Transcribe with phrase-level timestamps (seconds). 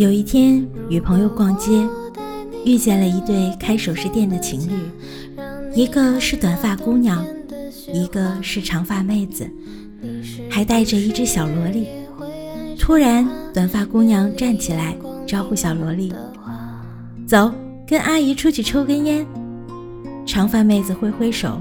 [0.00, 1.86] 有一天与朋友逛街，
[2.64, 4.72] 遇见了一对开首饰店的情侣，
[5.74, 7.22] 一个是短发姑娘，
[7.92, 9.46] 一个是长发妹子，
[10.48, 11.86] 还带着一只小萝莉。
[12.78, 16.10] 突然，短发姑娘站起来招呼小萝莉
[17.28, 17.52] ：“走，
[17.86, 19.26] 跟阿姨出去抽根烟。”
[20.24, 21.60] 长发妹子挥挥手：“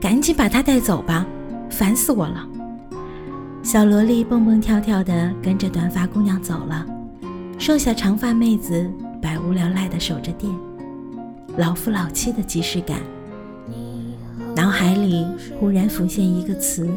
[0.00, 1.26] 赶紧把她带走吧，
[1.68, 2.48] 烦死我了。”
[3.64, 6.86] 小萝莉蹦蹦跳跳地跟着短发姑娘走了。
[7.60, 10.50] 剩下长发妹子百无聊赖地守着店，
[11.58, 12.98] 老夫老妻的即视感。
[14.56, 15.26] 脑海里
[15.60, 16.88] 忽然浮现一个词：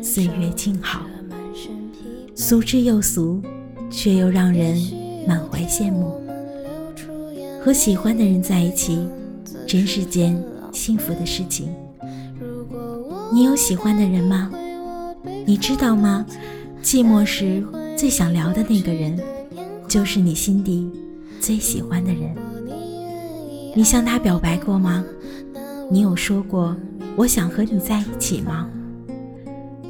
[0.00, 1.00] 岁月静好。
[2.36, 3.42] 俗之又俗，
[3.90, 4.80] 却又让人
[5.26, 6.22] 满怀羡慕。
[7.60, 9.08] 和喜欢的人在一起，
[9.66, 10.40] 真是件
[10.72, 11.68] 幸福的事情。
[13.32, 14.52] 你有喜欢的人吗？
[15.44, 16.24] 你知道吗？
[16.80, 17.66] 寂寞时
[17.98, 19.20] 最想聊的那个人。
[19.90, 20.88] 就是你心底
[21.40, 22.32] 最喜欢的人，
[23.74, 25.04] 你向他表白过吗？
[25.90, 26.76] 你有说过
[27.16, 28.70] 我想和你在一起吗？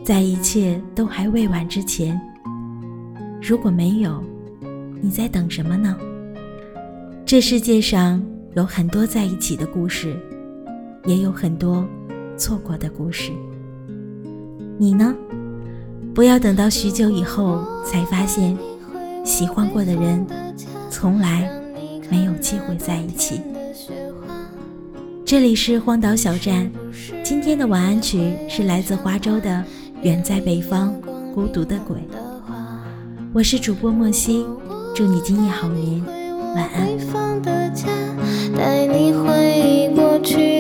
[0.03, 2.19] 在一切都还未晚之前，
[3.43, 4.25] 如果没有，
[5.03, 5.95] 你在等什么呢？
[7.27, 8.23] 这世界上
[8.57, 10.17] 有很多在一起的故事，
[11.05, 11.87] 也有很多
[12.39, 13.33] 错过的故事。
[14.79, 15.15] 你呢？
[16.15, 18.57] 不要等到许久以后才发现。
[19.25, 20.27] 喜欢过的人，
[20.91, 21.51] 从来
[22.11, 23.41] 没有机会在一起。
[25.25, 26.71] 这里是荒岛小站，
[27.23, 29.51] 今天的晚安曲是来自华州的
[30.03, 30.93] 《远在北方
[31.35, 31.97] 孤独的鬼》。
[33.33, 34.45] 我是主播莫西，
[34.95, 36.03] 祝你今夜好眠，
[36.55, 36.89] 晚安。
[38.57, 40.60] 带你回忆过去。